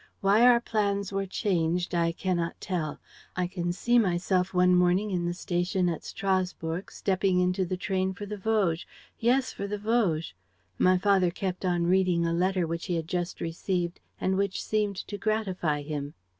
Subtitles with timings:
[0.19, 2.99] Why our plans were changed I cannot tell....
[3.35, 8.15] I can see myself one morning in the station at Strasburg, stepping into the train
[8.15, 8.87] for the Vosges...
[9.19, 10.33] yes, for the Vosges....
[10.79, 14.95] My father kept on reading a letter which he had just received and which seemed
[14.95, 16.15] to gratify him.